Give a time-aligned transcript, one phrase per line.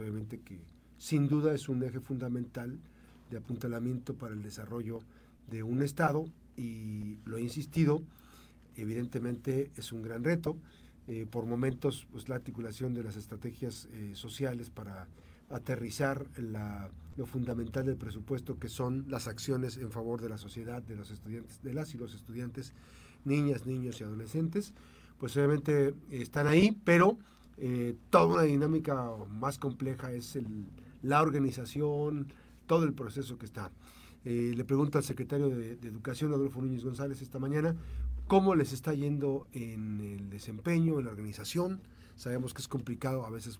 [0.00, 0.58] obviamente que
[0.98, 2.78] sin duda es un eje fundamental
[3.30, 5.00] de apuntalamiento para el desarrollo
[5.50, 6.24] de un Estado
[6.56, 8.02] y lo he insistido,
[8.76, 10.56] evidentemente es un gran reto.
[11.06, 15.06] Eh, por momentos, pues la articulación de las estrategias eh, sociales para
[15.50, 16.26] aterrizar
[17.16, 21.10] lo fundamental del presupuesto, que son las acciones en favor de la sociedad, de los
[21.10, 22.74] estudiantes, de las y los estudiantes,
[23.24, 24.74] niñas, niños y adolescentes,
[25.18, 27.18] pues obviamente están ahí, pero
[27.60, 30.66] eh, toda una dinámica más compleja es el,
[31.02, 32.32] la organización,
[32.66, 33.70] todo el proceso que está.
[34.24, 37.74] Eh, le pregunto al secretario de, Educación, Adolfo Núñez González, esta mañana,
[38.26, 41.80] cómo les está yendo en el desempeño, en la organización.
[42.14, 43.58] Sabemos que es complicado, a veces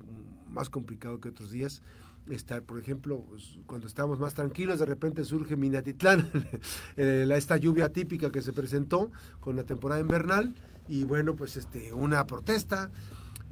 [0.49, 1.83] más complicado que otros días.
[2.29, 6.31] Estar, por ejemplo, pues, cuando estamos más tranquilos, de repente surge Minatitlán,
[6.97, 10.55] eh, esta lluvia típica que se presentó con la temporada invernal,
[10.89, 12.91] y bueno, pues este, una protesta.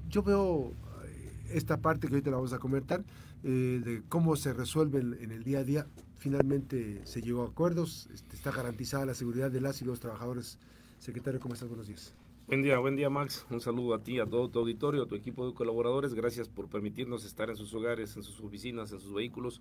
[0.09, 0.73] Yo veo
[1.05, 3.05] eh, esta parte que ahorita la vamos a comentar,
[3.42, 5.87] de cómo se resuelve en el día a día
[6.27, 10.59] finalmente se llegó a acuerdos, este, está garantizada la seguridad de las y los trabajadores.
[10.98, 11.68] Secretario, ¿cómo estás?
[11.68, 12.15] Buenos días.
[12.46, 13.46] Buen día, buen día Max.
[13.51, 16.15] Un saludo a ti, a todo tu auditorio, a tu equipo de colaboradores.
[16.15, 19.60] Gracias por permitirnos estar en sus hogares, en sus oficinas, en sus vehículos.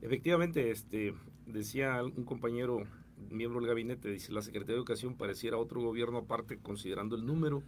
[0.00, 1.14] Efectivamente, este,
[1.46, 2.84] decía un compañero,
[3.30, 7.62] miembro del gabinete, dice, la Secretaría de Educación pareciera otro gobierno aparte, considerando el número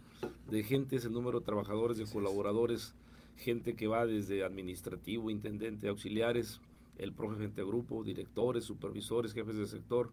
[0.49, 2.93] de gentes, el número de trabajadores, de colaboradores,
[3.37, 6.61] gente que va desde administrativo, intendente, auxiliares,
[6.97, 10.11] el profe frente grupo, directores, supervisores, jefes de sector.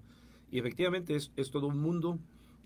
[0.50, 2.18] Y efectivamente es, es todo un mundo,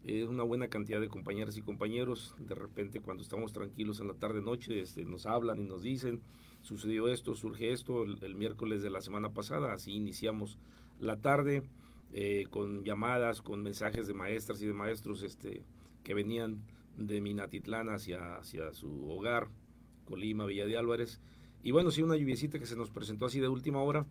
[0.04, 2.34] es una buena cantidad de compañeras y compañeros.
[2.38, 6.20] De repente cuando estamos tranquilos en la tarde-noche este, nos hablan y nos dicen,
[6.62, 10.58] sucedió esto, surge esto, el, miércoles de la semana pasada, así iniciamos
[11.00, 11.62] la tarde
[12.12, 15.64] eh, con llamadas, con mensajes de maestras y de maestros este,
[16.04, 16.62] que venían
[16.96, 19.48] de Minatitlán hacia, hacia su hogar,
[20.04, 21.20] Colima, Villa de Álvarez,
[21.64, 24.04] y bueno, sí, una lluviecita que se nos presentó así de última hora.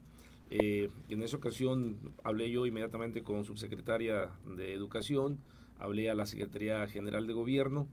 [0.50, 5.40] Eh, en esa ocasión hablé yo inmediatamente con subsecretaria de Educación,
[5.78, 7.88] hablé a la Secretaría General de Gobierno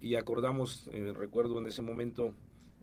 [0.00, 2.34] y acordamos, eh, recuerdo en ese momento,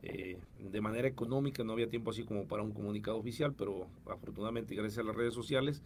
[0.03, 4.75] eh, de manera económica, no había tiempo así como para un comunicado oficial, pero afortunadamente
[4.75, 5.81] gracias a las redes sociales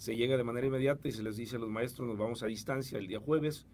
[0.00, 2.46] se llega de manera inmediata y se les dice a los maestros, nos vamos a
[2.46, 3.66] distancia el día jueves,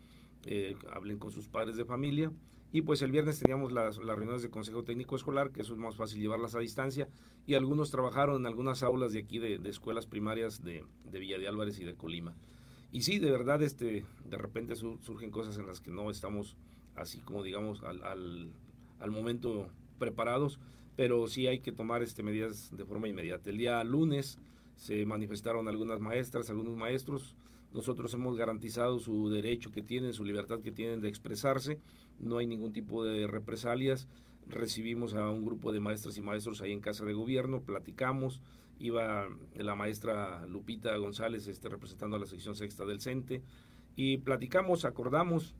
[0.90, 2.32] hablen con sus padres de familia
[2.72, 6.20] y pues el viernes teníamos las, reuniones de Consejo Técnico Escolar, que es más fácil
[6.20, 7.08] llevarlas a distancia,
[7.46, 11.78] y algunos trabajaron en algunas aulas de aquí de, escuelas primarias de, Villa de Álvarez
[11.78, 12.34] y de Colima.
[12.90, 16.56] Y sí, de verdad, este, de repente surgen cosas en las que no estamos
[16.96, 18.02] así como digamos al,
[18.98, 19.68] al, momento
[20.00, 20.58] preparados,
[20.96, 23.50] pero sí hay que tomar este, medidas de forma inmediata.
[23.50, 24.40] El día lunes
[24.76, 27.34] se manifestaron algunas maestras, algunos maestros,
[27.72, 31.78] nosotros hemos garantizado su derecho que tienen, su libertad que tienen de expresarse.
[32.18, 34.08] No hay ningún tipo de represalias.
[34.48, 38.40] Recibimos a un grupo de maestras y maestros ahí en Casa de Gobierno, platicamos,
[38.78, 43.42] iba la maestra Lupita González este, representando a la sección sexta del CENTE
[43.96, 45.54] y platicamos, acordamos,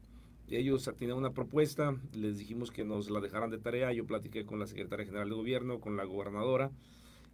[0.49, 4.61] ellos tenían una propuesta, les dijimos que nos la dejaran de tarea, yo platiqué con
[4.61, 6.71] la secretaria general de gobierno, con la gobernadora,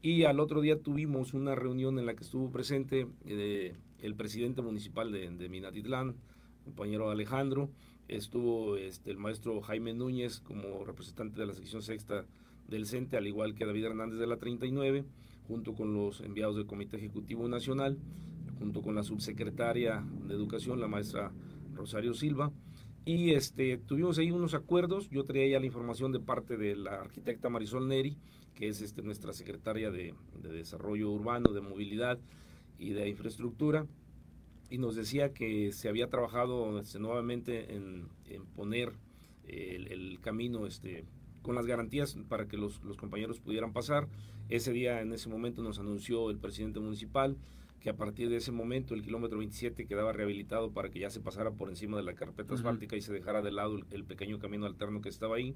[0.03, 4.61] y al otro día tuvimos una reunión en la que estuvo presente eh, el presidente
[4.61, 6.17] municipal de, de Minatitlán,
[6.65, 7.71] compañero Alejandro,
[8.09, 12.25] estuvo este, el maestro Jaime Núñez como representante de la sección sexta
[12.69, 15.05] del CENTE, al igual que David Hernández de la 39,
[15.47, 17.99] junto con los enviados del Comité Ejecutivo Nacional,
[18.59, 21.33] junto con la subsecretaria de Educación, la maestra
[21.75, 22.53] Rosario Silva.
[23.05, 25.11] Y este, tuvimos ahí unos acuerdos.
[25.11, 28.17] Yo traía ya la información de parte de la arquitecta Marisol Neri,
[28.55, 32.19] que es este, nuestra secretaria de, de Desarrollo Urbano, de Movilidad
[32.79, 33.87] y de Infraestructura
[34.73, 38.09] y nos decía que se había trabajado este, nuevamente en,
[38.57, 38.95] poner
[39.47, 41.05] el, camino este,
[41.43, 44.09] con las garantías para que los, compañeros pudieran pasar.
[44.49, 47.37] Ese día, en ese momento, nos anunció el presidente municipal
[47.81, 51.21] que a partir de ese momento el kilómetro 27 quedaba rehabilitado para que ya se
[51.21, 54.65] pasara por encima de la carpeta asfáltica y se dejara de lado el pequeño camino
[54.65, 55.55] alterno que estaba ahí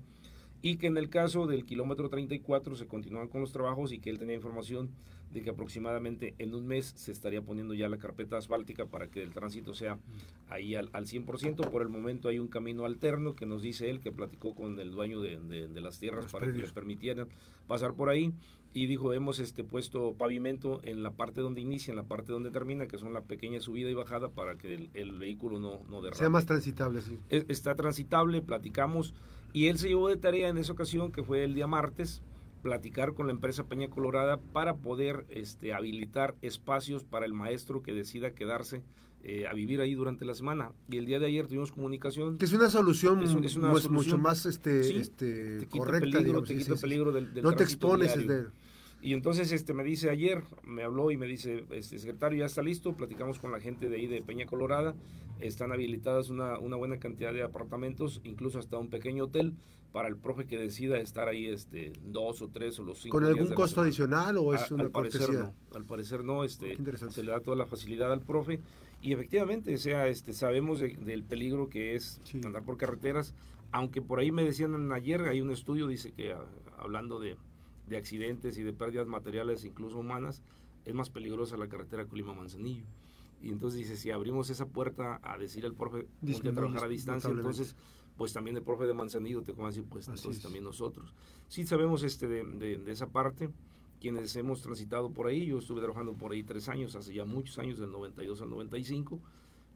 [0.66, 4.10] y que en el caso del kilómetro 34 se continúan con los trabajos y que
[4.10, 4.90] él tenía información
[5.30, 9.22] de que aproximadamente en un mes se estaría poniendo ya la carpeta asfáltica para que
[9.22, 10.00] el tránsito sea
[10.48, 11.70] ahí al, al 100%.
[11.70, 14.90] Por el momento hay un camino alterno que nos dice él, que platicó con el
[14.90, 17.28] dueño de, de, las tierras para que les permitieran
[17.68, 18.32] pasar por ahí
[18.72, 22.50] y dijo, hemos este, puesto pavimento en la parte donde inicia, en la parte donde
[22.50, 26.18] termina, que son la pequeña subida y bajada para que el, vehículo no, no derrame.
[26.18, 27.20] Sea más transitable, sí.
[27.30, 29.14] E, está transitable, platicamos
[29.52, 32.22] y él se llevó de tarea en esa ocasión, que fue el día martes,
[32.62, 37.92] platicar con la empresa Peña Colorada para poder este, habilitar espacios para el maestro que
[37.92, 38.82] decida quedarse
[39.22, 40.72] eh, a vivir ahí durante la semana.
[40.88, 42.38] Y el día de ayer tuvimos comunicación.
[42.38, 43.18] Que es una solución,
[43.90, 46.18] mucho más este, este correcta.
[46.18, 48.16] Peligro, te quita peligro del, No te expones.
[49.02, 52.62] Y entonces este, me dice ayer, me habló y me dice, este secretario, ya está
[52.62, 54.94] listo, platicamos con la gente de ahí de Peña Colorada,
[55.40, 59.54] están habilitadas una, una buena cantidad de apartamentos, incluso hasta un pequeño hotel
[59.96, 63.24] para el profe que decida estar ahí este dos o tres o los cinco ¿Con
[63.24, 66.76] algún costo adicional o es una al parecer no, al parecer no, este,
[67.08, 68.60] se le da toda la facilidad al profe.
[69.00, 73.34] Y efectivamente, sea, este, sabemos del peligro que es andar por carreteras,
[73.72, 76.44] aunque por ahí me decían ayer, hay un estudio, dice que ah,
[76.76, 77.36] hablando de,
[77.86, 80.42] de accidentes y de pérdidas materiales, incluso humanas,
[80.84, 82.84] es más peligrosa la carretera Colima-Manzanillo.
[83.42, 87.30] Y entonces dice, si abrimos esa puerta a decir al profe, que trabajar a distancia,
[87.30, 87.76] entonces,
[88.16, 91.12] pues también el profe de Manzanillo te como decir, pues entonces también nosotros.
[91.48, 92.44] Sí sabemos este de,
[92.78, 93.50] de, esa parte,
[94.00, 97.58] quienes hemos transitado por ahí, yo estuve trabajando por ahí tres años, hace ya muchos
[97.58, 99.20] años, del 92 al 95,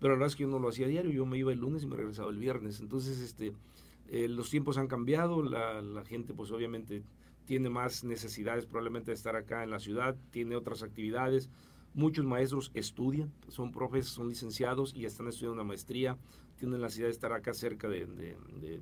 [0.00, 1.82] pero la verdad es que yo no lo hacía diario, yo me iba el lunes
[1.82, 2.80] y me regresaba el viernes.
[2.80, 3.52] Entonces, este,
[4.08, 7.02] eh, los tiempos han cambiado, la, la gente pues obviamente
[7.44, 11.50] tiene más necesidades probablemente de estar acá en la ciudad, tiene otras actividades.
[11.94, 16.16] Muchos maestros estudian, son profes, son licenciados y están estudiando una maestría,
[16.56, 18.36] tienen la necesidad de estar acá cerca de,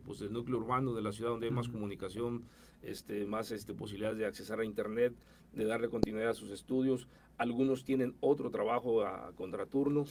[0.04, 2.42] pues, del núcleo urbano de la ciudad donde hay más comunicación,
[2.82, 5.14] este, más este, posibilidades de accesar a internet,
[5.52, 7.08] de darle continuidad a sus estudios.
[7.38, 10.04] Algunos tienen otro trabajo a contraturno.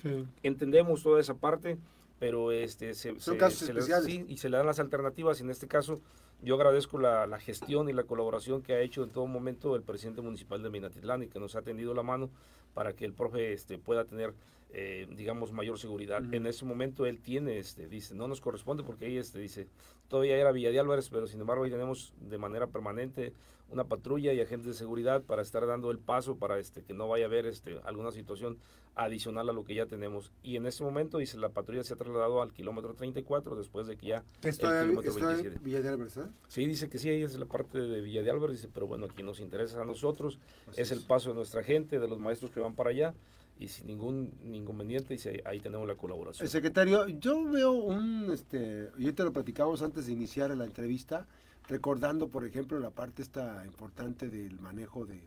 [0.44, 1.78] Entendemos toda esa parte,
[2.20, 4.26] pero este, se, Son casos especiales.
[4.28, 5.42] y se le dan las alternativas.
[5.42, 6.02] En este caso,
[6.42, 10.22] yo agradezco la, gestión y la colaboración que ha hecho en todo momento el presidente
[10.22, 12.30] municipal de Minatitlán y que nos ha tendido la mano
[12.78, 14.36] para que el profe este, pueda tener,
[14.70, 16.22] eh, digamos, mayor seguridad.
[16.32, 19.68] En ese momento él tiene, este, dice, no nos corresponde porque ahí este, dice,
[20.08, 23.34] todavía era Villa de Álvarez, pero sin embargo ahí tenemos de manera permanente
[23.72, 27.08] una patrulla y agentes de seguridad para estar dando el paso para este, que no
[27.08, 28.60] vaya a haber este, alguna situación
[28.98, 30.32] adicional a lo que ya tenemos.
[30.44, 33.96] Y en ese momento, dice, la patrulla se ha trasladado al kilómetro 34 después de
[33.96, 34.24] que ya...
[34.42, 35.60] ¿Esto el kilómetro 27.
[35.64, 36.20] Villa de Álvarez?
[36.48, 39.06] Sí, dice que sí, ahí es la parte de Villa de Álvarez, dice, pero bueno,
[39.06, 40.40] aquí nos interesa a nosotros,
[40.76, 43.14] es, el paso de nuestra gente, de los maestros que van para allá,
[43.60, 46.46] y sin ningún inconveniente, dice, ahí tenemos la colaboración.
[46.46, 51.28] El secretario, yo veo un, este, y te lo platicamos antes de iniciar la entrevista,
[51.68, 55.22] recordando, por ejemplo, la parte esta importante del manejo de,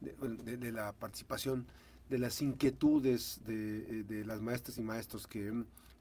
[0.00, 1.66] de, la participación,
[2.08, 5.52] de las inquietudes de, de, las maestras y maestros que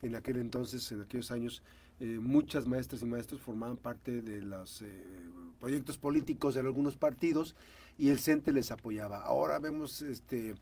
[0.01, 1.61] en aquel entonces, en aquellos años,
[1.99, 5.03] eh, muchas maestras y maestros formaban parte de los eh,
[5.59, 7.55] proyectos políticos de algunos partidos
[7.97, 9.21] y el CENTE les apoyaba.
[9.23, 10.55] Ahora vemos este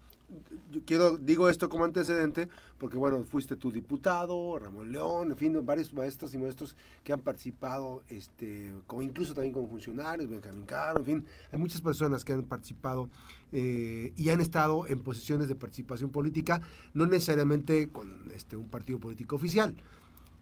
[0.86, 5.94] quiero, digo esto como antecedente, porque bueno, fuiste tu diputado, Ramón León, en fin, varios
[5.94, 11.06] maestros y maestros que han participado, este, como incluso también como funcionarios, Benjamín Caro, en
[11.06, 13.10] fin, hay muchas personas que han participado
[13.52, 16.62] eh, y han estado en posiciones de participación política,
[16.94, 19.76] no necesariamente con este, un partido político oficial.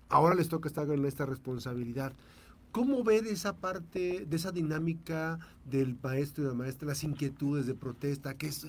[0.09, 2.13] Ahora les toca estar en esta responsabilidad.
[2.73, 7.75] ¿Cómo ver esa parte, de esa dinámica del maestro y la maestra, las inquietudes de
[7.75, 8.65] protesta, que es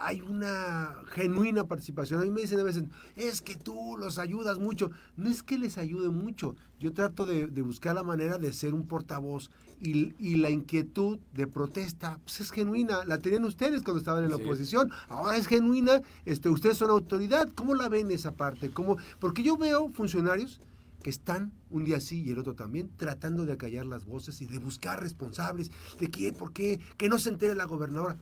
[0.00, 2.20] hay una genuina participación.
[2.20, 2.84] A mí me dicen a veces,
[3.16, 4.92] es que tú los ayudas mucho.
[5.16, 6.54] No es que les ayude mucho.
[6.78, 9.50] Yo trato de, buscar la manera de ser un portavoz
[9.80, 13.04] y, la inquietud de protesta pues es genuina.
[13.06, 14.92] La tenían ustedes cuando estaban en la oposición.
[15.08, 16.00] Ahora es genuina.
[16.24, 17.48] Este, ustedes son autoridad.
[17.56, 18.70] ¿Cómo la ven esa parte?
[18.70, 18.98] ¿Cómo?
[19.18, 20.60] Porque yo veo funcionarios
[21.02, 24.46] que están un día sí y el otro también tratando de acallar las voces y
[24.46, 28.16] de buscar responsables de quién, por qué, que no se entere la gobernadora.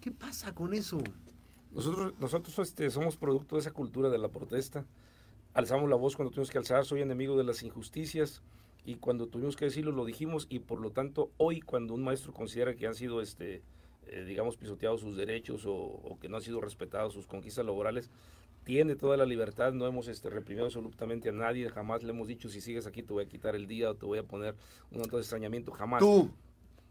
[0.00, 0.98] ¿Qué pasa con eso?
[1.72, 4.86] Nosotros, nosotros este, somos producto de esa cultura de la protesta.
[5.52, 8.42] Alzamos la voz cuando tuvimos que alzar, soy enemigo de las injusticias
[8.84, 12.32] y cuando tuvimos que decirlo lo dijimos y por lo tanto hoy cuando un maestro
[12.32, 13.62] considera que han sido, este,
[14.06, 18.10] eh, digamos, pisoteados sus derechos o, que no han sido respetados sus conquistas laborales,
[18.66, 22.48] tiene toda la libertad, no hemos este, reprimido absolutamente a nadie, jamás le hemos dicho
[22.48, 24.56] si sigues aquí te voy a quitar el día o te voy a poner
[24.90, 26.00] un de extrañamiento, jamás.
[26.00, 26.28] Tú,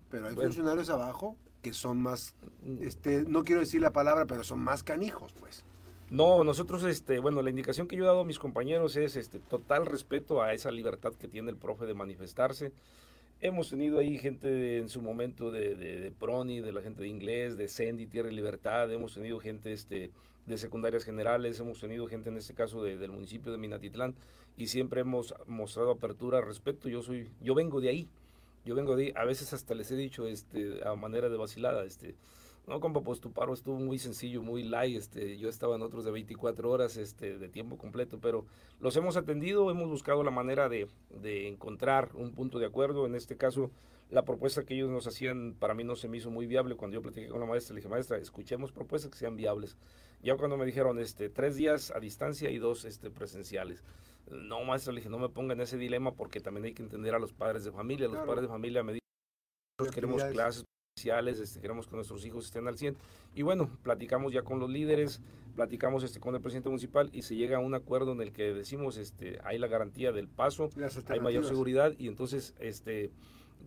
[0.10, 2.34] pero hay funcionarios abajo que son más,
[2.80, 5.66] este, no quiero decir la palabra, pero son más canijos, pues.
[6.10, 9.40] No, nosotros, este, bueno, la indicación que yo he dado a mis compañeros es este,
[9.40, 12.72] total respeto a esa libertad que tiene el profe de manifestarse.
[13.42, 17.58] Hemos tenido ahí gente en su momento de, de, Proni, de la gente de inglés,
[17.58, 20.12] de Sendy, Tierra y Libertad, hemos tenido gente este,
[20.46, 24.16] de secundarias generales, hemos tenido gente en este caso del municipio de Minatitlán
[24.58, 26.88] y siempre hemos mostrado apertura, respeto.
[26.90, 28.10] Yo soy, yo vengo de ahí
[28.66, 32.16] yo vengo de, a veces hasta les he dicho, este, a manera de vacilada, este,
[32.68, 36.04] no, compa, pues tu paro estuvo muy sencillo, muy light, este, yo estaba en otros
[36.04, 38.46] de 24 horas, este, de tiempo completo, pero
[38.80, 40.88] los hemos atendido, hemos buscado la manera de,
[41.22, 43.70] de encontrar un punto de acuerdo, en este caso
[44.10, 46.76] la propuesta que ellos nos hacían para mí no se me hizo muy viable.
[46.76, 49.78] Cuando yo platiqué con la maestra, le dije, maestra, escuchemos propuestas que sean viables.
[50.22, 53.84] Ya cuando me dijeron este, tres días a distancia y dos este, presenciales.
[54.30, 57.14] No, maestra, le dije, no me ponga en ese dilema porque también hay que entender
[57.14, 58.08] a los padres de familia.
[58.08, 59.06] Los padres de familia me dicen,
[59.78, 62.96] nosotros queremos clases especiales, este, queremos que nuestros hijos estén al 100.
[63.36, 65.20] Y bueno, platicamos ya con los líderes,
[65.56, 68.54] platicamos este, con el presidente municipal y se llega a un acuerdo en el que
[68.54, 70.70] decimos, este, hay la garantía del paso,
[71.10, 73.12] hay mayor seguridad y entonces este,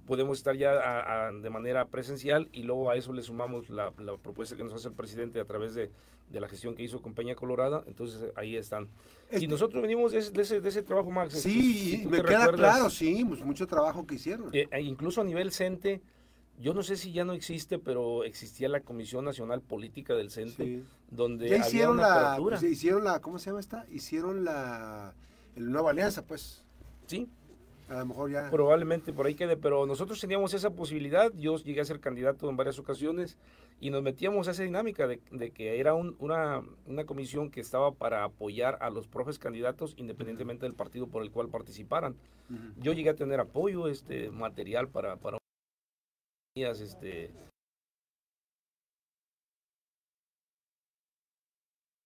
[0.06, 4.64] podemos estar ya de manera presencial y luego a eso le sumamos la, propuesta que
[4.64, 5.90] nos hace el presidente a través de,
[6.32, 8.88] la gestión que hizo Compañía Colorada, entonces ahí están.
[9.30, 11.40] y este nosotros venimos de ese, de ese, trabajo, Max.
[11.40, 14.50] Sí, me queda claro, sí, pues mucho trabajo que hicieron.
[14.52, 16.02] Eh, e incluso a nivel CENTE,
[16.60, 20.84] yo no sé si ya no existe, pero existía la Comisión Nacional Política del CENTE,
[21.10, 23.86] donde ya hicieron la, pues, hicieron la, ¿cómo se llama esta?
[23.90, 25.14] Hicieron la,
[25.56, 26.64] la nueva alianza, pues.
[27.06, 27.28] Sí,
[27.88, 28.50] a lo mejor ya.
[28.50, 31.32] Probablemente por ahí quede, pero nosotros teníamos esa posibilidad.
[31.34, 33.38] Yo llegué a ser candidato en varias ocasiones
[33.80, 35.20] y nos metíamos a esa dinámica de,
[35.52, 40.74] que era una, una, comisión que estaba para apoyar a los profes candidatos independientemente del
[40.74, 42.16] partido por el cual participaran.
[42.78, 45.38] Yo llegué a tener apoyo, este material para, para
[46.54, 47.30] este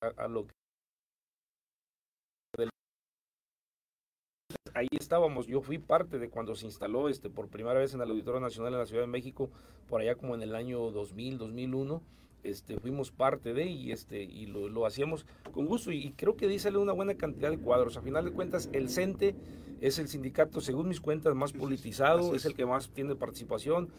[0.02, 0.61] a, a lo que
[4.74, 8.10] ahí estábamos, yo fui parte de cuando se instaló este por primera vez en el
[8.10, 9.50] Auditorio Nacional en la Ciudad de México,
[9.88, 12.02] por allá como en el año 2000, 2001,
[12.42, 15.92] este, fuimos parte de y, este, y lo, lo hacíamos con gusto.
[15.92, 17.96] Y, creo que sale una buena cantidad de cuadros.
[17.96, 19.34] A final de cuentas, el CENTE
[19.80, 23.90] es el sindicato, según mis cuentas, más politizado, es el que más tiene participación.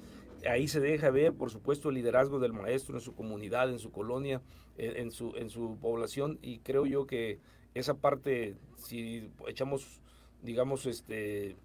[0.50, 3.92] Ahí se deja ver, por supuesto, el liderazgo del maestro en su comunidad, en su
[3.92, 4.42] colonia,
[4.78, 6.38] en su, en su población.
[6.42, 7.40] Y creo yo que
[7.76, 10.02] esa parte, si echamos
[10.44, 11.56] digamos, este,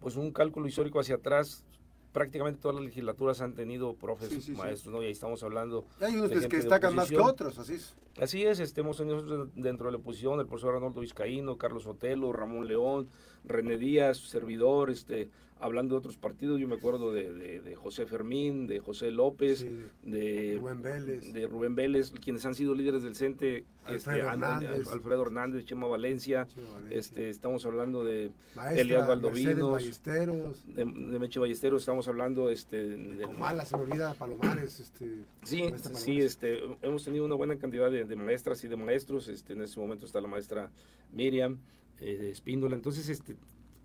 [0.00, 1.64] pues un cálculo histórico hacia atrás,
[2.12, 5.02] prácticamente todas las legislaturas han tenido profes, maestros, ¿no?
[5.02, 5.84] Y ahí estamos hablando.
[6.00, 7.94] hay unos que destacan más que otros, así es.
[8.20, 13.08] Así es, estemos dentro de la oposición el profesor Arnoldo Vizcaíno, Carlos Otelo, Ramón León,
[13.44, 18.80] René Díaz, servidor, este, hablando de otros partidos, yo me acuerdo de, José Fermín, de
[18.80, 19.66] José López,
[20.02, 21.32] de, Rubén Vélez.
[21.32, 24.88] de Rubén Vélez, quienes han sido líderes del CENTE, Alfredo, este, Hernández.
[24.92, 26.46] Alfredo Hernández, Chema Valencia,
[26.90, 28.32] este, estamos hablando de
[28.72, 34.80] Elias Valdovino, Ballesteros, de, Meche Ballesteros, estamos hablando este, de, Comala, se me olvida Palomares,
[34.80, 39.54] este, sí, sí, este, hemos tenido una buena cantidad de, maestras y de maestros, este,
[39.54, 40.70] en este momento está la maestra
[41.12, 41.58] Miriam
[41.98, 43.36] eh, Espíndola, entonces este,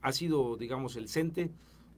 [0.01, 1.50] ha sido, digamos, el CENTE,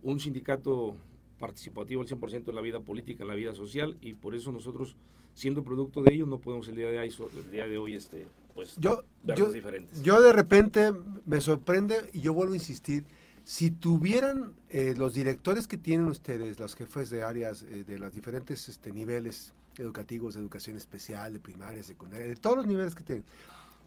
[0.03, 0.95] un sindicato
[1.39, 4.95] participativo al 100% en la vida política, en la vida social, y por eso nosotros,
[5.33, 8.27] siendo producto de ello, no podemos el día de hoy, el día de hoy este,
[8.53, 10.01] pues, yo, yo, diferentes.
[10.03, 10.93] Yo de repente
[11.25, 13.03] me sorprende, y yo vuelvo a insistir,
[13.43, 18.13] si tuvieran eh, los directores que tienen ustedes, los jefes de áreas eh, de los
[18.13, 23.03] diferentes este, niveles educativos, de educación especial, de primaria, secundaria, de todos los niveles que
[23.03, 23.25] tienen,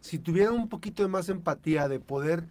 [0.01, 2.45] si tuvieran un poquito de más empatía de poder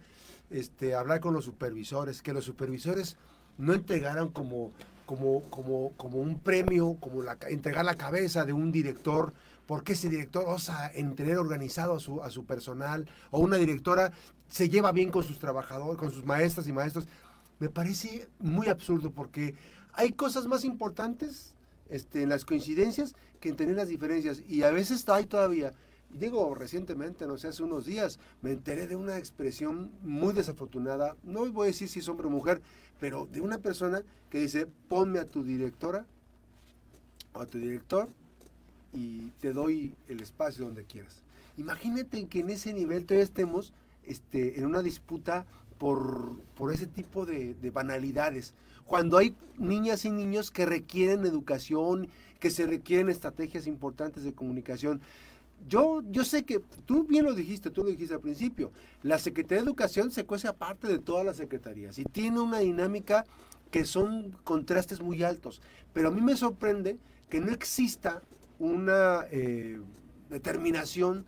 [0.50, 3.16] este, hablar con los supervisores, que los supervisores
[3.58, 4.72] no entregaran como,
[5.06, 9.32] como, como, como un premio, como la, entregar la cabeza de un director,
[9.66, 14.12] porque ese director osa en tener organizado a su, a su personal, o una directora
[14.48, 17.06] se lleva bien con sus trabajadores, con sus maestras y maestros.
[17.58, 19.54] Me parece muy absurdo porque
[19.92, 21.55] hay cosas más importantes
[21.90, 24.42] este, en las coincidencias que en tener las diferencias.
[24.48, 25.72] Y a veces hay todavía
[26.10, 31.50] digo recientemente, no sé, hace unos días, me enteré de una expresión muy desafortunada, no
[31.52, 32.60] voy a decir si es hombre o mujer,
[33.00, 36.06] pero de una persona que dice, ponme a tu directora
[37.34, 38.08] o a tu director
[38.92, 41.22] y te doy el espacio donde quieras.
[41.58, 43.72] Imagínate que en ese nivel todavía estemos
[44.04, 45.46] este, en una disputa
[45.78, 48.54] por, por ese tipo de banalidades.
[48.86, 55.00] Cuando hay niñas y niños que requieren educación, que se requieren estrategias importantes de comunicación,
[55.68, 58.70] yo, yo sé que tú bien lo dijiste, tú lo dijiste al principio,
[59.02, 63.24] la Secretaría de Educación se cuece aparte de todas las secretarías y tiene una dinámica
[63.70, 65.60] que son contrastes muy altos.
[65.92, 68.22] Pero a mí me sorprende que no exista
[68.58, 69.80] una eh,
[70.30, 71.26] determinación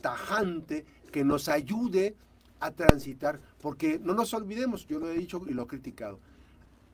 [0.00, 2.14] tajante que nos ayude
[2.60, 6.18] a transitar, porque no nos olvidemos, yo lo he dicho y lo he criticado,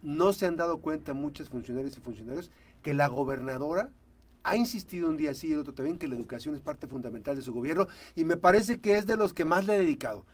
[0.07, 3.91] no se han dado cuenta muchos funcionarios y funcionarios que la gobernadora
[4.45, 7.35] ha insistido un día sí y el otro también que la educación es parte fundamental
[7.35, 10.25] de su gobierno y me parece que es de los que más le he dedicado.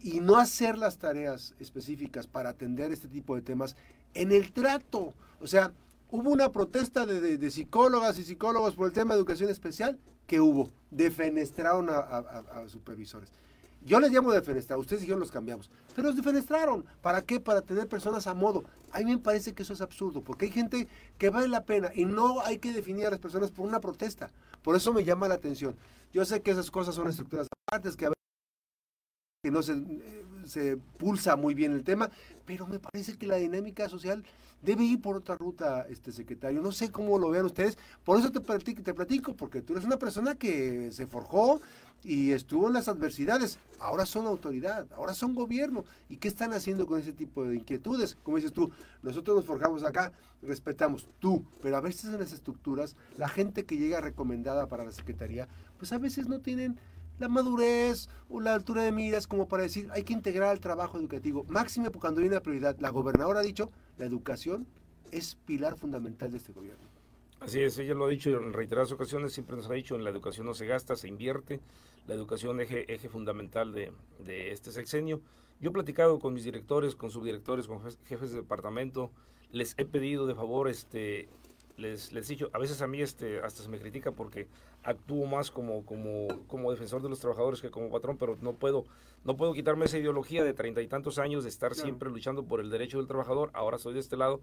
[0.00, 3.76] Y no hacer las tareas específicas para atender este tipo de temas
[4.14, 5.14] en el trato.
[5.40, 5.72] O sea,
[6.10, 10.70] hubo una protesta de, psicólogas y psicólogos por el tema de educación especial que hubo.
[10.90, 13.30] Defenestraron a, a supervisores.
[13.84, 16.86] Yo les llamo defenestrar, ustedes dijeron los cambiamos, pero los defenestraron.
[17.02, 17.38] ¿Para qué?
[17.38, 18.64] Para tener personas a modo.
[18.92, 20.88] A mí me parece que eso es absurdo, porque hay gente
[21.18, 24.30] que vale la pena y no hay que definir a las personas por una protesta.
[24.62, 25.76] Por eso me llama la atención.
[26.14, 28.12] Yo sé que esas cosas son estructuras aparte, que a
[29.50, 32.10] veces se, se pulsa muy bien el tema,
[32.44, 34.24] pero me parece que la dinámica social
[34.64, 36.62] debe ir por otra ruta, este secretario.
[36.62, 39.84] No sé cómo lo vean ustedes, por eso te platico, te platico, porque tú eres
[39.84, 41.60] una persona que se forjó
[42.02, 43.58] y estuvo en las adversidades.
[43.78, 45.84] Ahora son autoridad, ahora son gobierno.
[46.08, 48.16] ¿Y qué están haciendo con ese tipo de inquietudes?
[48.22, 48.70] Como dices tú,
[49.02, 53.76] nosotros nos forjamos acá, respetamos tú, pero a veces en las estructuras, la gente que
[53.76, 55.48] llega recomendada para la Secretaría,
[55.78, 56.78] pues a veces no tienen
[57.18, 60.98] la madurez o la altura de miras como para decir hay que integrar al trabajo
[60.98, 61.44] educativo.
[61.48, 62.76] Máxime cuando hay una prioridad.
[62.78, 64.66] La gobernadora ha dicho, la educación
[65.12, 66.84] es pilar fundamental de este gobierno.
[67.40, 70.10] Así es, ella lo ha dicho en reiteradas ocasiones, siempre nos ha dicho, en la
[70.10, 71.60] educación no se gasta, se invierte,
[72.06, 73.92] la educación eje, eje fundamental de,
[74.24, 75.20] de este sexenio.
[75.60, 79.10] Yo he platicado con mis directores, con subdirectores, con jefes de departamento,
[79.52, 81.28] les he pedido de favor este,
[81.76, 84.48] les, les he dicho, a veces a mí este, hasta se me critica porque
[84.82, 88.84] actúo más como, como, como defensor de los trabajadores que como patrón, pero no puedo,
[89.24, 92.60] no puedo quitarme esa ideología de treinta y tantos años de estar siempre luchando por
[92.60, 94.40] el derecho del trabajador, ahora soy de este lado,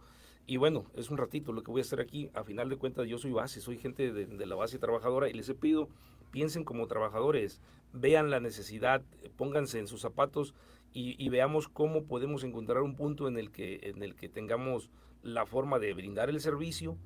[0.47, 3.07] y bueno, es un ratito lo que voy a hacer aquí, a final de cuentas
[3.07, 5.87] yo soy base, soy gente de, de la base trabajadora y les he pedido,
[6.31, 7.61] piensen como trabajadores,
[7.93, 9.03] vean la necesidad,
[9.37, 10.53] pónganse en sus zapatos
[10.93, 14.89] y, y veamos cómo podemos encontrar un punto en el que, en el que tengamos
[15.23, 16.97] la forma de brindar el servicio,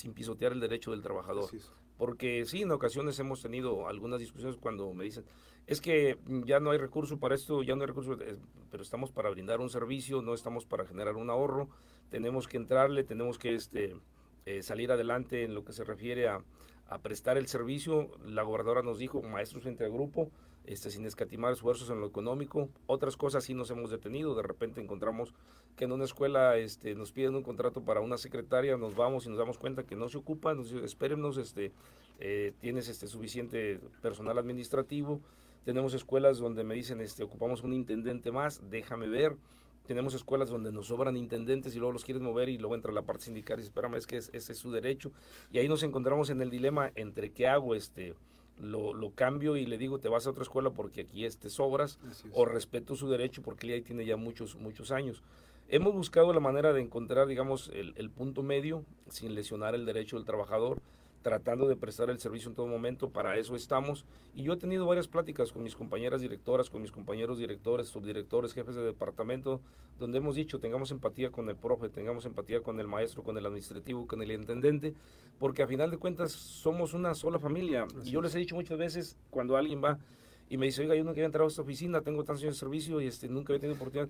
[0.00, 1.50] sin pisotear el derecho del trabajador.
[1.98, 5.24] Porque sí, en ocasiones hemos tenido algunas discusiones cuando me dicen,
[5.66, 8.16] es que ya no hay recurso para esto, ya no hay recurso,
[8.70, 11.68] pero estamos para brindar un servicio, no estamos para generar un ahorro,
[12.08, 13.94] tenemos que entrarle, tenemos que este,
[14.46, 16.42] eh, salir adelante en lo que se refiere a,
[16.88, 18.10] a prestar el servicio.
[18.24, 20.30] La gobernadora nos dijo, maestros frente al grupo,
[20.70, 22.68] este, sin escatimar esfuerzos en lo económico.
[22.86, 24.36] Otras cosas sí nos hemos detenido.
[24.36, 25.34] De repente encontramos
[25.76, 29.30] que en una escuela este, nos piden un contrato para una secretaria, nos vamos y
[29.30, 31.72] nos damos cuenta que no se ocupa, nos espérenos, este,
[32.20, 35.20] eh, tienes este, suficiente personal administrativo.
[35.64, 39.36] Tenemos escuelas donde me dicen, ocupamos un intendente más, déjame ver.
[39.88, 43.02] Tenemos escuelas donde nos sobran intendentes y luego los quieren mover y luego entra la
[43.02, 45.10] parte sindical y espérame, es que ese es su derecho.
[45.50, 48.14] Y ahí nos encontramos en el dilema entre qué hago, este,
[48.60, 51.98] lo, lo, cambio y le digo te vas a otra escuela porque aquí este sobras
[52.32, 55.22] o respeto su derecho porque él ahí tiene ya muchos muchos años
[55.68, 60.16] hemos buscado la manera de encontrar digamos el, el punto medio sin lesionar el derecho
[60.16, 60.78] del trabajador
[61.22, 64.04] tratando de prestar el servicio en todo momento, para eso estamos.
[64.34, 68.54] Y yo he tenido varias pláticas con mis compañeras directoras, con mis compañeros directores, subdirectores,
[68.54, 69.60] jefes de departamento,
[69.98, 73.44] donde hemos dicho, tengamos empatía con el profe, tengamos empatía con el maestro, con el
[73.44, 74.94] administrativo, con el intendente,
[75.38, 77.86] porque a final de cuentas somos una sola familia.
[78.04, 79.98] y yo les he dicho muchas veces, cuando alguien va
[80.48, 82.60] y me dice, oiga, yo no quería entrar a esta oficina, tengo tantos años de
[82.60, 84.08] servicio y este, nunca había tenido oportunidad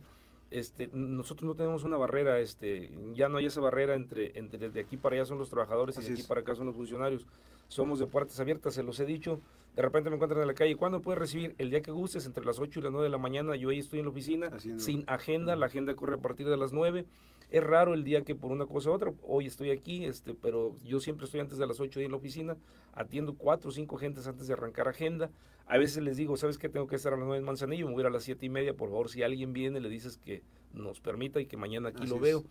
[0.50, 4.80] este, nosotros no tenemos una barrera, este, ya no hay esa barrera entre, entre de
[4.80, 7.26] aquí para allá son los trabajadores y de aquí para acá son los funcionarios.
[7.68, 9.40] Somos de puertas abiertas, se los he dicho.
[9.76, 11.54] De repente me encuentran en la calle, ¿cuándo puedes recibir?
[11.59, 13.78] El día que gustes, entre las 8 y las 9 de la mañana, yo ahí
[13.78, 17.06] estoy en la oficina, sin agenda, la agenda corre a partir de las 9.
[17.50, 20.76] Es raro el día que por una cosa u otra, hoy estoy aquí, este, pero
[20.85, 22.56] yo siempre estoy antes de las 8 en la oficina,
[22.92, 25.30] atiendo cuatro o cinco gentes antes de arrancar agenda.
[25.66, 26.68] A veces les digo, ¿sabes qué?
[26.68, 28.44] Tengo que estar a las 9 en Manzanillo, me voy a ir a las 7
[28.44, 31.88] y media, por favor, si alguien viene, le dices que nos permita y que mañana
[31.88, 32.44] aquí lo veo.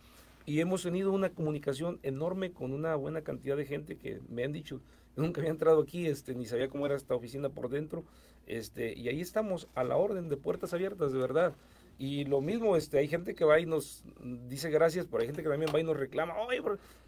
[0.46, 4.52] Y hemos tenido una comunicación enorme con una buena cantidad de gente que me han
[4.52, 4.80] dicho,
[5.16, 8.04] nunca había entrado aquí, este, ni sabía cómo era esta oficina por dentro,
[8.46, 11.54] este, y ahí estamos a la orden de puertas abiertas, de verdad.
[11.98, 14.02] Y lo mismo, este, hay gente que va y nos
[14.48, 16.62] dice gracias, pero hay gente que también va y nos reclama, oye,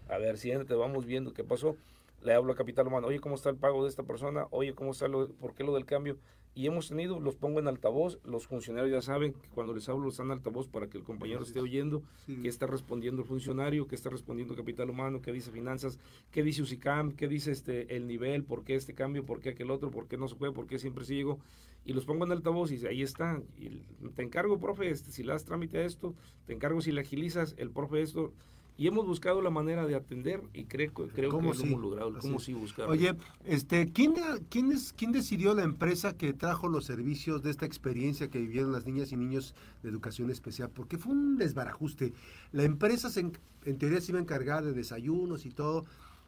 [0.08, 1.76] a ver, si te vamos viendo qué pasó
[2.24, 4.46] le hablo a Capital Humano, oye, ¿cómo está el pago de esta persona?
[4.50, 6.18] Oye, ¿cómo está lo, por qué lo del cambio?
[6.54, 10.10] Y hemos tenido, los pongo en altavoz, los funcionarios ya saben que cuando les hablo
[10.10, 13.94] están en altavoz para que el compañero esté oyendo, qué está respondiendo el funcionario, qué
[13.94, 15.98] está respondiendo Capital Humano, qué dice Finanzas,
[16.30, 19.70] qué dice UCICAM, qué dice este el nivel, por qué este cambio, por qué aquel
[19.70, 21.38] otro, por qué no se puede, por qué siempre sigo.
[21.86, 23.40] Y los pongo en altavoz y ahí está.
[23.56, 23.80] Y
[24.14, 26.14] te encargo, profe, este, si le das trámite a esto,
[26.46, 28.32] te encargo si le agilizas, el profe esto
[28.82, 32.18] y hemos buscado la manera de atender y creo, creo que lo hemos logrado.
[32.18, 32.90] ¿Cómo sí buscar?
[32.90, 33.14] Oye,
[33.44, 34.14] este, ¿quién,
[34.48, 38.72] quién, es, ¿quién decidió la empresa que trajo los servicios de esta experiencia que vivieron
[38.72, 40.68] las niñas y niños de educación especial?
[40.68, 42.12] Porque fue un desbarajuste.
[42.50, 45.84] La empresa se, en teoría se iba a encargar de desayunos y todo.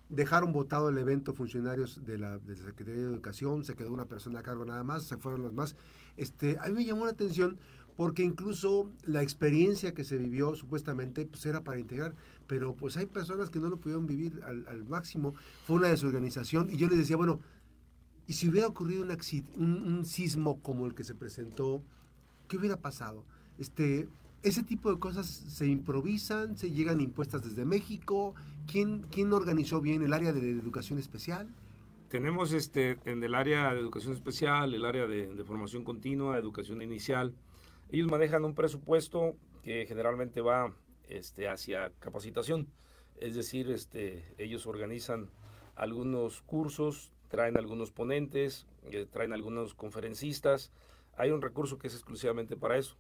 [0.08, 4.04] Dejaron votado el evento funcionarios de la, de la Secretaría de Educación, se quedó una
[4.04, 5.74] persona a cargo nada más, se fueron los más.
[6.16, 7.58] Este, a mí me llamó la atención
[7.96, 12.14] porque incluso la experiencia que se vivió supuestamente pues era para integrar,
[12.46, 15.34] pero pues hay personas que no lo pudieron vivir al, máximo,
[15.66, 17.40] fue una desorganización y yo les decía, bueno,
[18.26, 19.06] Y si hubiera ocurrido
[19.56, 21.82] un, sismo como el que se presentó,
[22.48, 23.24] ¿qué hubiera pasado?
[23.58, 24.08] Este,
[24.42, 28.34] ese tipo de cosas se improvisan, se llegan impuestas desde México.
[28.66, 31.48] ¿Quién, quién organizó bien el área de educación especial?
[32.08, 36.80] Tenemos este, en el área de educación especial, el área de, de formación continua, educación
[36.80, 37.34] inicial.
[37.90, 40.74] Ellos manejan un presupuesto que generalmente va
[41.08, 42.68] este, hacia capacitación.
[43.16, 45.30] Es decir, este, ellos organizan
[45.76, 50.72] algunos cursos, traen algunos ponentes, eh, traen algunos conferencistas.
[51.16, 52.96] Hay un recurso que es exclusivamente para eso.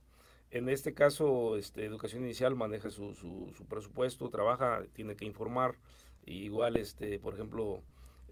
[0.50, 5.76] En este caso, este, Educación Inicial maneja su, su, presupuesto, trabaja, tiene que informar.
[6.26, 7.82] igual, este, por ejemplo,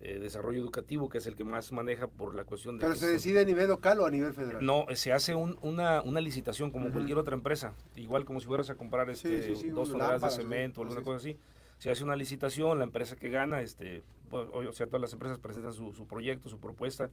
[0.05, 2.81] eh, desarrollo educativo, que es el que más maneja por la cuestión de...
[2.85, 4.65] ¿Pero se decide a nivel local o a nivel federal?
[4.65, 8.75] No, se hace una, una, licitación como cualquier otra empresa, igual como si fueras a
[8.75, 11.39] comprar este, dos toneladas de cemento o alguna cosa así.
[11.79, 15.39] Se hace una licitación, la empresa que gana, este, pues, o sea, todas las empresas
[15.39, 17.09] presentan su, su proyecto, su propuesta,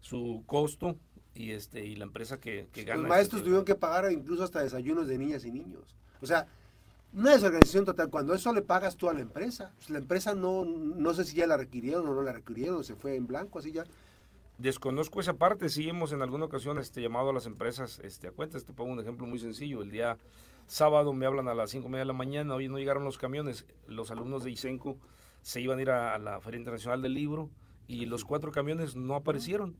[0.00, 0.96] su costo,
[1.34, 3.02] y este y la empresa que, que gana...
[3.02, 5.82] Los maestros este, tuvieron que pagar incluso hasta desayunos de niñas y niños.
[6.20, 6.48] O sea,
[7.14, 10.64] una desorganización total, cuando eso le pagas tú a la empresa, pues la empresa no,
[10.64, 13.72] no sé si ya la requirieron o no la requirieron, se fue en blanco, así
[13.72, 13.84] ya.
[14.58, 18.30] Desconozco esa parte, sí hemos en alguna ocasión este, llamado a las empresas este, a
[18.30, 20.18] cuentas, te pongo un ejemplo muy sencillo, el día
[20.66, 23.18] sábado me hablan a las cinco y media de la mañana, hoy no llegaron los
[23.18, 24.98] camiones, los alumnos de ISENCO
[25.44, 27.50] se iban a ir a, la Feria Internacional del Libro
[27.86, 29.76] y los cuatro camiones no aparecieron.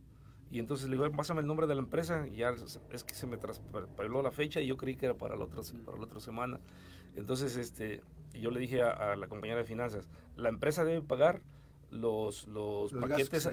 [0.51, 2.29] Y entonces le digo, pásame el nombre de la empresa.
[2.29, 2.55] Y ya
[2.93, 5.63] es que se me traspapeló la fecha y yo creí que era para la otra,
[5.85, 6.61] para la otra semana.
[7.17, 11.43] Entonces, este, yo le dije a, la compañera de finanzas, la empresa debe pagar
[11.91, 13.49] los, los, paquetes,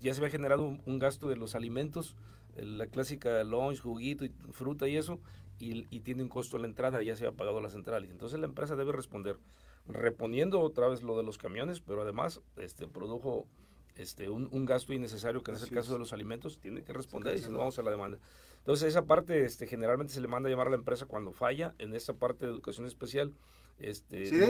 [0.00, 2.16] ya se había generado un, gasto de los alimentos,
[2.56, 5.20] la clásica lunch, juguito, y fruta y eso,
[5.58, 8.10] y, tiene un costo a la entrada, ya se ha pagado las centrales.
[8.10, 9.38] Entonces la empresa debe responder,
[9.86, 13.46] reponiendo otra vez lo de los camiones, pero además este, produjo
[13.98, 17.40] este, un, gasto innecesario, que en el caso de los alimentos, tiene que responder y
[17.40, 18.18] si no vamos a la demanda.
[18.58, 21.74] Entonces esa parte este, generalmente se le manda a llamar a la empresa cuando falla,
[21.78, 23.34] en esta parte de educación especial.
[23.78, 24.40] Este, sí,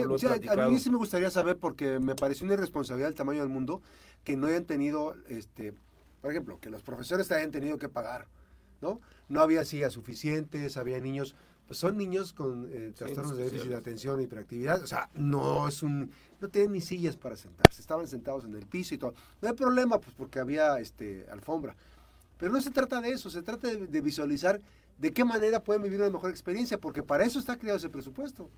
[0.47, 3.81] a mí sí me gustaría saber porque me pareció una irresponsabilidad del tamaño del mundo
[4.23, 5.73] que no hayan tenido, este,
[6.21, 8.27] por ejemplo, que los profesores hayan tenido que pagar,
[8.81, 9.01] ¿no?
[9.27, 11.35] No había sillas suficientes, había niños,
[11.71, 15.83] son niños con eh, trastornos de déficit de atención y hiperactividad, o sea, no es
[15.83, 19.13] un, no tienen ni sillas para sentarse, estaban sentados en el piso y todo.
[19.41, 21.75] No hay problema, pues porque había este alfombra.
[22.37, 24.61] Pero no se trata de eso, se trata de, visualizar
[24.97, 28.49] de qué manera pueden vivir una mejor experiencia, porque para eso está creado ese presupuesto.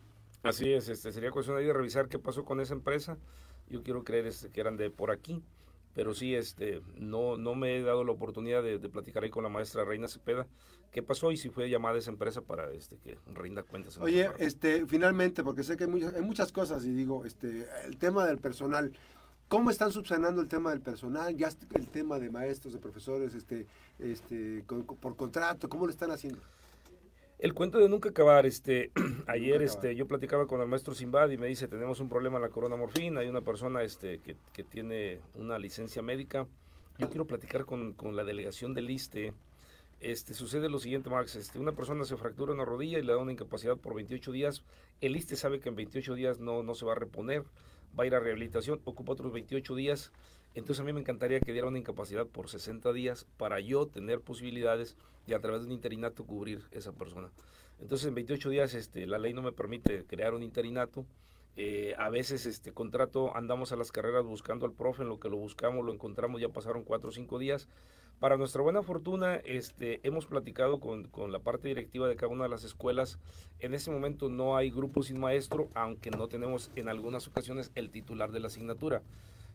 [0.43, 3.17] Así es, este, sería cuestión de revisar qué pasó con esa empresa.
[3.69, 5.43] Yo quiero creer este, que eran de por aquí,
[5.93, 9.49] pero sí, este, no, no me he dado la oportunidad de, platicar ahí con la
[9.49, 10.47] maestra Reina Cepeda
[10.91, 13.97] qué pasó y si fue llamada esa empresa para este, que rinda cuentas.
[13.97, 17.97] Oye, este, finalmente, porque sé que hay muchas, hay muchas cosas y digo, este, el
[17.97, 18.91] tema del personal,
[19.51, 21.35] ¿Cómo están subsanando el tema del personal?
[21.35, 23.67] Ya el tema de maestros, de profesores, este,
[23.99, 26.39] este, por contrato, ¿cómo lo están haciendo?
[27.41, 28.91] El cuento de nunca acabar, este,
[29.25, 32.43] ayer este, yo platicaba con el maestro Simbad y me dice, tenemos un problema en
[32.43, 36.45] la corona morfina, hay una persona este, que, que tiene una licencia médica,
[36.99, 39.33] yo quiero platicar con, con, la delegación del ISTE,
[40.01, 43.17] este, sucede lo siguiente, Max, este, una persona se fractura una rodilla y le da
[43.17, 44.63] una incapacidad por 28 días,
[45.01, 47.43] el ISTE sabe que en 28 días no, no se va a reponer,
[47.99, 50.11] va a ir a rehabilitación, ocupa otros 28 días.
[50.53, 54.19] Entonces a mí me encantaría que diera una incapacidad por 60 días para yo tener
[54.19, 57.29] posibilidades y a través de un interinato cubrir esa persona.
[57.79, 61.05] Entonces en 28 días este, la ley no me permite crear un interinato.
[61.55, 65.29] Eh, a veces este contrato andamos a las carreras buscando al profe, en lo que
[65.29, 67.69] lo buscamos, lo encontramos, ya pasaron 4 o 5 días.
[68.19, 72.43] Para nuestra buena fortuna, este, hemos platicado con, con, la parte directiva de cada una
[72.43, 73.17] de las escuelas.
[73.59, 77.89] En este momento no hay grupo sin maestro, aunque no tenemos en algunas ocasiones el
[77.89, 79.01] titular de la asignatura.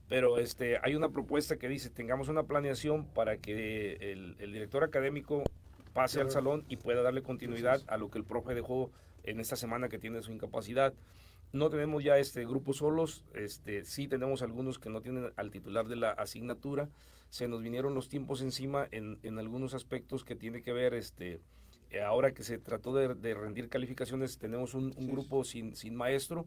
[0.08, 4.84] Pero este, hay una propuesta que dice, tengamos una planeación para que el, el director
[4.84, 5.42] académico
[5.92, 8.92] pase al salón y pueda darle continuidad a lo que el profe dejó
[9.24, 10.94] en esta semana que tiene su incapacidad.
[11.52, 15.88] No tenemos ya este grupo solos, este, sí tenemos algunos que no tienen al titular
[15.88, 16.88] de la asignatura.
[17.30, 21.40] Se nos vinieron los tiempos encima en, en algunos aspectos que tiene que ver, este,
[22.04, 26.46] ahora que se trató de, de rendir calificaciones, tenemos un, un grupo sin, sin maestro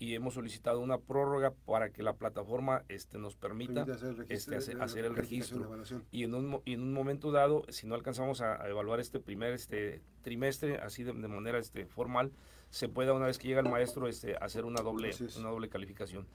[0.00, 4.56] y hemos solicitado una prórroga para que la plataforma este, nos permita hacer, el este,
[4.56, 5.70] hacer, el registro.
[6.10, 10.00] Y en, un, en un momento dado, si no alcanzamos a, evaluar este primer este,
[10.22, 12.32] trimestre, así de, de, manera este, formal,
[12.70, 16.26] se pueda una vez que llega el maestro este, hacer una doble, una doble calificación.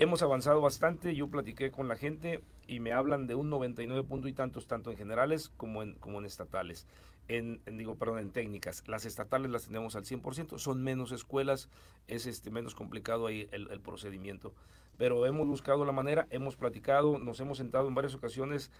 [0.00, 4.26] Hemos avanzado bastante, yo platiqué con la gente y me hablan de un 99 punto
[4.26, 6.88] y tantos, tanto en generales como en, como en estatales.
[7.32, 8.82] En, digo, perdón, en técnicas.
[8.86, 11.70] Las estatales las tenemos al 100%, son menos escuelas,
[12.06, 14.54] es este menos complicado ahí el, procedimiento.
[14.98, 18.70] pero hemos buscado la manera, hemos platicado, nos hemos sentado en varias ocasiones,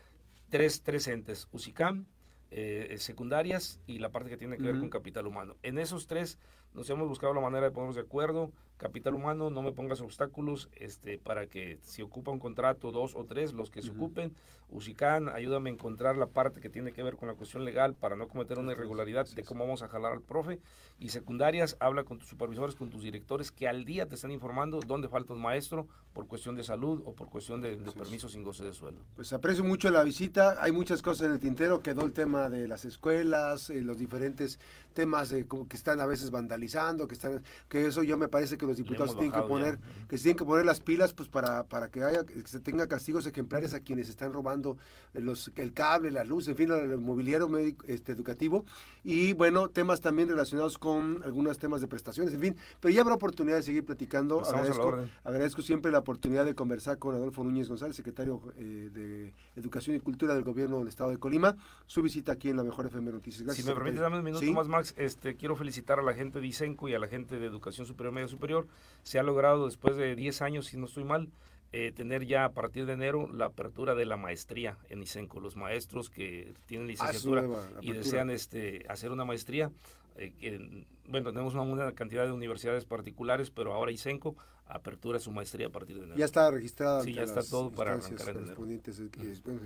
[0.51, 2.05] tres, tres entes, UCICAM,
[2.51, 5.57] eh, secundarias y la parte que tiene que ver con capital humano.
[5.62, 6.38] En esos tres
[6.75, 8.53] nos hemos buscado la manera de ponernos de acuerdo.
[8.83, 13.25] Capital humano, no me pongas obstáculos este, para que si ocupa un contrato, dos o
[13.25, 14.35] tres, los que se ocupen.
[14.71, 18.16] UCICAN, ayúdame a encontrar la parte que tiene que ver con la cuestión legal para
[18.16, 20.59] no cometer una irregularidad de cómo vamos a jalar al profe.
[20.99, 24.81] Y secundarias, habla con tus supervisores, con tus directores que al día te están informando
[24.81, 28.42] dónde falta un maestro por cuestión de salud o por cuestión de, de permiso sin
[28.42, 29.03] goce de sueldo.
[29.14, 30.57] Pues aprecio mucho la visita.
[30.61, 31.83] Hay muchas cosas en el tintero.
[31.83, 34.59] Quedó el tema de las escuelas, eh, los diferentes
[34.95, 38.57] temas de, como que están a veces vandalizando, que están, que eso yo me parece
[38.57, 41.65] que los diputados tienen que poner, que se tienen que poner las pilas pues para,
[41.65, 44.77] para que haya, que se tenga castigos ejemplares a quienes están robando
[45.15, 48.65] los, el cable, la luz, en fin, el mobiliario médico, este, educativo.
[49.05, 53.15] Y bueno, temas también relacionados con algunos temas de prestaciones, en fin, pero ya habrá
[53.15, 54.39] oportunidad de seguir platicando.
[54.39, 59.35] Pues agradezco, agradezco, siempre la oportunidad de conversar con Adolfo Núñez González, secretario eh, de
[59.57, 61.57] Educación y Cultura del Gobierno del Estado de Colima,
[61.87, 63.43] su visita aquí en la Mejor FM Noticias.
[63.43, 63.65] Gracias.
[63.65, 64.95] Si me permite, dame un minuto más, Max.
[64.97, 68.15] Este, quiero felicitar a la gente de ISENCO y a la gente de Educación Superior
[68.15, 68.62] Media Superior.
[69.03, 71.29] Se ha logrado después de 10 años, si no estoy mal,
[71.72, 75.40] eh, tener ya a partir de enero la apertura de la maestría en ISENCO.
[75.40, 77.46] Los maestros que tienen ah, licenciatura
[77.81, 79.70] y desean este, hacer una maestría,
[80.16, 85.66] eh, bueno, tenemos una, una, cantidad de universidades particulares, pero ahora ISENCO apertura su maestría
[85.66, 86.18] a partir de enero.
[86.18, 87.03] Ya está registrada.
[87.03, 88.66] Sí, ya está todo para arrancar en enero.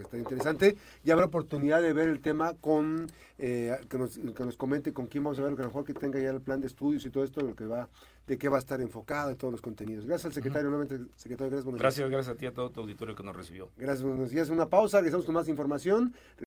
[0.00, 0.76] está interesante.
[1.04, 3.06] Y habrá oportunidad de ver el tema con,
[3.38, 5.84] eh, que, nos, que nos comente con quién vamos a ver, que a lo mejor
[5.84, 7.88] que tenga ya el plan de estudios y todo esto, lo que va,
[8.26, 10.04] de qué va a estar enfocado y todos los contenidos.
[10.04, 11.74] Gracias al secretario, nuevamente, secretario, gracias.
[11.74, 13.70] Gracias, gracias a ti, a todo tu auditorio que nos recibió.
[13.76, 14.48] Gracias, buenos días.
[14.50, 16.14] Una pausa, regresamos con más información.